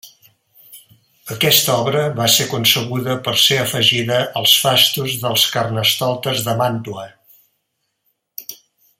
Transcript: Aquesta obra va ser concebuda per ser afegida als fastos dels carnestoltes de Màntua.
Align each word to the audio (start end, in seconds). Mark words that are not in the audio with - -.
Aquesta 1.33 1.73
obra 1.81 2.01
va 2.19 2.29
ser 2.35 2.47
concebuda 2.53 3.17
per 3.27 3.33
ser 3.43 3.59
afegida 3.65 4.17
als 4.41 4.53
fastos 4.63 5.19
dels 5.25 5.45
carnestoltes 5.57 6.41
de 6.49 6.57
Màntua. 6.63 7.05